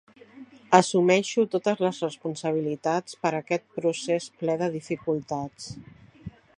[0.77, 5.71] Assumeixo totes les responsabilitats per aquest procés ple de dificultats.